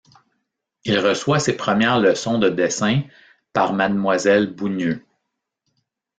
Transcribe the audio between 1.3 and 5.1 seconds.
ses premières leçons de dessins par Mademoiselle Bounieu.